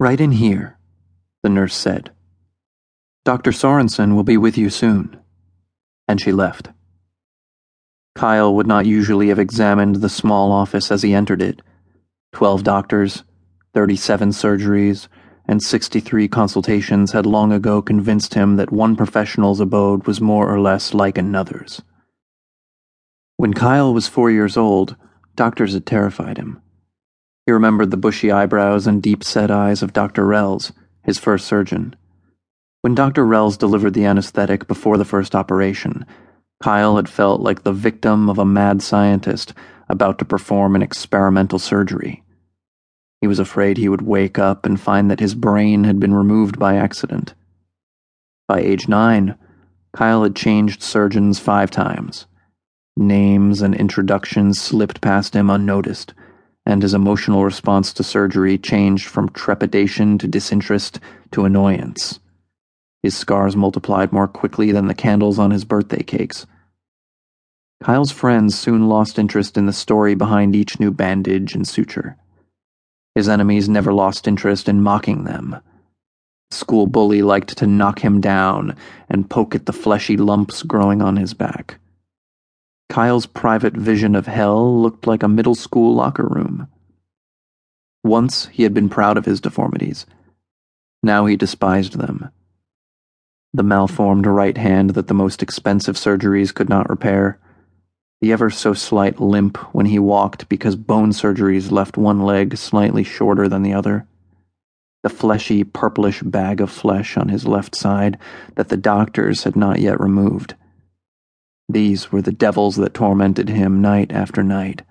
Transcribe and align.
Right 0.00 0.20
in 0.20 0.32
here, 0.32 0.76
the 1.42 1.48
nurse 1.48 1.74
said. 1.74 2.10
Dr. 3.24 3.52
Sorensen 3.52 4.14
will 4.14 4.24
be 4.24 4.36
with 4.36 4.58
you 4.58 4.68
soon. 4.68 5.16
And 6.08 6.20
she 6.20 6.32
left. 6.32 6.70
Kyle 8.14 8.54
would 8.54 8.66
not 8.66 8.86
usually 8.86 9.28
have 9.28 9.38
examined 9.38 9.96
the 9.96 10.08
small 10.08 10.52
office 10.52 10.90
as 10.90 11.02
he 11.02 11.14
entered 11.14 11.40
it. 11.40 11.62
Twelve 12.32 12.64
doctors, 12.64 13.24
thirty 13.72 13.96
seven 13.96 14.30
surgeries, 14.30 15.08
and 15.46 15.62
sixty 15.62 16.00
three 16.00 16.28
consultations 16.28 17.12
had 17.12 17.24
long 17.24 17.52
ago 17.52 17.80
convinced 17.80 18.34
him 18.34 18.56
that 18.56 18.72
one 18.72 18.96
professional's 18.96 19.60
abode 19.60 20.06
was 20.06 20.20
more 20.20 20.52
or 20.52 20.60
less 20.60 20.92
like 20.92 21.18
another's. 21.18 21.82
When 23.36 23.54
Kyle 23.54 23.94
was 23.94 24.08
four 24.08 24.30
years 24.30 24.56
old, 24.56 24.96
doctors 25.36 25.74
had 25.74 25.86
terrified 25.86 26.38
him. 26.38 26.60
He 27.46 27.52
remembered 27.52 27.90
the 27.90 27.96
bushy 27.96 28.32
eyebrows 28.32 28.86
and 28.86 29.02
deep 29.02 29.22
set 29.22 29.50
eyes 29.50 29.82
of 29.82 29.92
Dr. 29.92 30.26
Rells, 30.26 30.72
his 31.02 31.18
first 31.18 31.46
surgeon. 31.46 31.94
When 32.80 32.94
Dr. 32.94 33.26
Rells 33.26 33.58
delivered 33.58 33.94
the 33.94 34.06
anesthetic 34.06 34.66
before 34.66 34.96
the 34.96 35.04
first 35.04 35.34
operation, 35.34 36.06
Kyle 36.62 36.96
had 36.96 37.08
felt 37.08 37.40
like 37.40 37.62
the 37.62 37.72
victim 37.72 38.30
of 38.30 38.38
a 38.38 38.44
mad 38.44 38.80
scientist 38.80 39.52
about 39.88 40.18
to 40.18 40.24
perform 40.24 40.74
an 40.74 40.82
experimental 40.82 41.58
surgery. 41.58 42.22
He 43.20 43.26
was 43.26 43.38
afraid 43.38 43.76
he 43.76 43.88
would 43.88 44.02
wake 44.02 44.38
up 44.38 44.64
and 44.64 44.80
find 44.80 45.10
that 45.10 45.20
his 45.20 45.34
brain 45.34 45.84
had 45.84 46.00
been 46.00 46.14
removed 46.14 46.58
by 46.58 46.76
accident. 46.76 47.34
By 48.48 48.60
age 48.60 48.88
nine, 48.88 49.36
Kyle 49.94 50.22
had 50.22 50.36
changed 50.36 50.82
surgeons 50.82 51.38
five 51.38 51.70
times. 51.70 52.26
Names 52.96 53.60
and 53.62 53.74
introductions 53.74 54.60
slipped 54.60 55.00
past 55.00 55.34
him 55.34 55.50
unnoticed, 55.50 56.14
and 56.66 56.82
his 56.82 56.94
emotional 56.94 57.44
response 57.44 57.92
to 57.92 58.02
surgery 58.02 58.56
changed 58.58 59.06
from 59.06 59.28
trepidation 59.30 60.18
to 60.18 60.28
disinterest 60.28 60.98
to 61.30 61.44
annoyance. 61.44 62.20
His 63.02 63.16
scars 63.16 63.54
multiplied 63.54 64.12
more 64.12 64.28
quickly 64.28 64.72
than 64.72 64.86
the 64.86 64.94
candles 64.94 65.38
on 65.38 65.50
his 65.50 65.64
birthday 65.64 66.02
cakes. 66.02 66.46
Kyle's 67.82 68.10
friends 68.10 68.58
soon 68.58 68.88
lost 68.88 69.18
interest 69.18 69.58
in 69.58 69.66
the 69.66 69.72
story 69.74 70.14
behind 70.14 70.56
each 70.56 70.80
new 70.80 70.90
bandage 70.90 71.54
and 71.54 71.68
suture. 71.68 72.16
His 73.14 73.28
enemies 73.28 73.68
never 73.68 73.92
lost 73.92 74.26
interest 74.26 74.68
in 74.68 74.80
mocking 74.80 75.24
them. 75.24 75.56
The 76.50 76.56
school 76.56 76.86
bully 76.86 77.20
liked 77.20 77.58
to 77.58 77.66
knock 77.66 77.98
him 77.98 78.22
down 78.22 78.74
and 79.10 79.28
poke 79.28 79.54
at 79.54 79.66
the 79.66 79.72
fleshy 79.72 80.16
lumps 80.16 80.62
growing 80.62 81.02
on 81.02 81.16
his 81.16 81.34
back. 81.34 81.78
Kyle's 82.88 83.26
private 83.26 83.74
vision 83.74 84.14
of 84.14 84.26
hell 84.26 84.80
looked 84.80 85.06
like 85.06 85.22
a 85.22 85.28
middle 85.28 85.54
school 85.54 85.94
locker 85.94 86.26
room. 86.26 86.68
Once 88.02 88.46
he 88.46 88.62
had 88.62 88.74
been 88.74 88.88
proud 88.88 89.16
of 89.16 89.24
his 89.24 89.40
deformities. 89.40 90.06
Now 91.02 91.26
he 91.26 91.36
despised 91.36 91.98
them. 91.98 92.30
The 93.52 93.62
malformed 93.62 94.26
right 94.26 94.56
hand 94.56 94.90
that 94.90 95.06
the 95.06 95.14
most 95.14 95.42
expensive 95.42 95.96
surgeries 95.96 96.52
could 96.52 96.68
not 96.68 96.90
repair 96.90 97.38
the 98.24 98.32
ever 98.32 98.48
so 98.48 98.72
slight 98.72 99.20
limp 99.20 99.58
when 99.74 99.84
he 99.84 99.98
walked 99.98 100.48
because 100.48 100.76
bone 100.76 101.10
surgeries 101.10 101.70
left 101.70 101.98
one 101.98 102.20
leg 102.20 102.56
slightly 102.56 103.04
shorter 103.04 103.48
than 103.48 103.62
the 103.62 103.74
other, 103.74 104.06
the 105.02 105.10
fleshy, 105.10 105.62
purplish 105.62 106.22
bag 106.22 106.58
of 106.62 106.70
flesh 106.70 107.18
on 107.18 107.28
his 107.28 107.46
left 107.46 107.76
side 107.76 108.18
that 108.54 108.70
the 108.70 108.78
doctors 108.78 109.44
had 109.44 109.56
not 109.56 109.78
yet 109.78 110.00
removed. 110.00 110.54
These 111.74 112.12
were 112.12 112.22
the 112.22 112.30
devils 112.30 112.76
that 112.76 112.94
tormented 112.94 113.48
him 113.48 113.82
night 113.82 114.12
after 114.12 114.44
night. 114.44 114.82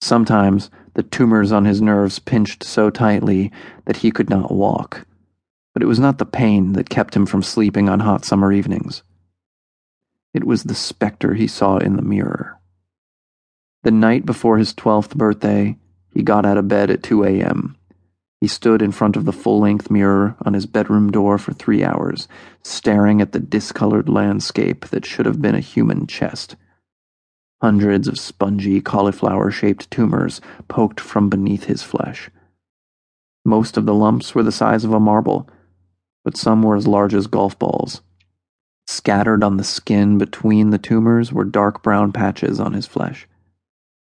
Sometimes 0.00 0.68
the 0.94 1.04
tumors 1.04 1.52
on 1.52 1.64
his 1.64 1.80
nerves 1.80 2.18
pinched 2.18 2.64
so 2.64 2.90
tightly 2.90 3.52
that 3.84 3.98
he 3.98 4.10
could 4.10 4.28
not 4.28 4.50
walk, 4.50 5.06
but 5.72 5.80
it 5.80 5.86
was 5.86 6.00
not 6.00 6.18
the 6.18 6.26
pain 6.26 6.72
that 6.72 6.90
kept 6.90 7.14
him 7.14 7.24
from 7.24 7.44
sleeping 7.44 7.88
on 7.88 8.00
hot 8.00 8.24
summer 8.24 8.52
evenings. 8.52 9.04
It 10.32 10.42
was 10.42 10.64
the 10.64 10.74
specter 10.74 11.34
he 11.34 11.46
saw 11.46 11.76
in 11.76 11.94
the 11.94 12.02
mirror. 12.02 12.58
The 13.84 13.92
night 13.92 14.26
before 14.26 14.58
his 14.58 14.74
12th 14.74 15.14
birthday, 15.14 15.76
he 16.10 16.24
got 16.24 16.44
out 16.44 16.58
of 16.58 16.66
bed 16.66 16.90
at 16.90 17.04
2 17.04 17.22
a.m. 17.22 17.76
He 18.44 18.48
stood 18.48 18.82
in 18.82 18.92
front 18.92 19.16
of 19.16 19.24
the 19.24 19.32
full 19.32 19.60
length 19.60 19.90
mirror 19.90 20.36
on 20.44 20.52
his 20.52 20.66
bedroom 20.66 21.10
door 21.10 21.38
for 21.38 21.54
three 21.54 21.82
hours, 21.82 22.28
staring 22.62 23.22
at 23.22 23.32
the 23.32 23.40
discolored 23.40 24.06
landscape 24.06 24.84
that 24.88 25.06
should 25.06 25.24
have 25.24 25.40
been 25.40 25.54
a 25.54 25.60
human 25.60 26.06
chest. 26.06 26.54
Hundreds 27.62 28.06
of 28.06 28.18
spongy, 28.18 28.82
cauliflower 28.82 29.50
shaped 29.50 29.90
tumors 29.90 30.42
poked 30.68 31.00
from 31.00 31.30
beneath 31.30 31.64
his 31.64 31.82
flesh. 31.82 32.28
Most 33.46 33.78
of 33.78 33.86
the 33.86 33.94
lumps 33.94 34.34
were 34.34 34.42
the 34.42 34.52
size 34.52 34.84
of 34.84 34.92
a 34.92 35.00
marble, 35.00 35.48
but 36.22 36.36
some 36.36 36.62
were 36.62 36.76
as 36.76 36.86
large 36.86 37.14
as 37.14 37.26
golf 37.26 37.58
balls. 37.58 38.02
Scattered 38.86 39.42
on 39.42 39.56
the 39.56 39.64
skin 39.64 40.18
between 40.18 40.68
the 40.68 40.76
tumors 40.76 41.32
were 41.32 41.44
dark 41.44 41.82
brown 41.82 42.12
patches 42.12 42.60
on 42.60 42.74
his 42.74 42.86
flesh. 42.86 43.26